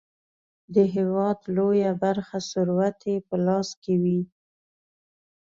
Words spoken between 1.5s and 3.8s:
لویه برخه ثروت یې په لاس